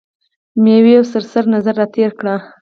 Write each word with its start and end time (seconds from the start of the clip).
مې 0.61 0.75
یو 0.95 1.03
سرسري 1.11 1.47
نظر 1.55 1.75
را 1.79 1.87
تېر 1.95 2.11
کړ. 2.19 2.25